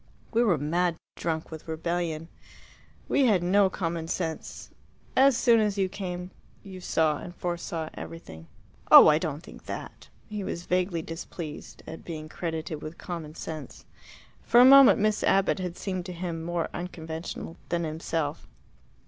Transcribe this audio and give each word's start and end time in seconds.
"We 0.33 0.43
were 0.43 0.57
mad 0.57 0.95
drunk 1.15 1.51
with 1.51 1.67
rebellion. 1.67 2.27
We 3.07 3.25
had 3.25 3.43
no 3.43 3.69
common 3.69 4.07
sense. 4.07 4.71
As 5.15 5.37
soon 5.37 5.59
as 5.59 5.77
you 5.77 5.89
came, 5.89 6.31
you 6.63 6.81
saw 6.81 7.19
and 7.19 7.35
foresaw 7.35 7.87
everything." 7.93 8.47
"Oh, 8.89 9.09
I 9.09 9.19
don't 9.19 9.43
think 9.43 9.65
that." 9.67 10.09
He 10.27 10.43
was 10.43 10.65
vaguely 10.65 11.03
displeased 11.03 11.83
at 11.85 12.03
being 12.03 12.29
credited 12.29 12.81
with 12.81 12.97
common 12.97 13.35
sense. 13.35 13.85
For 14.41 14.59
a 14.59 14.65
moment 14.65 14.97
Miss 14.97 15.23
Abbott 15.23 15.59
had 15.59 15.77
seemed 15.77 16.07
to 16.07 16.13
him 16.13 16.43
more 16.43 16.69
unconventional 16.73 17.57
than 17.69 17.83
himself. 17.83 18.47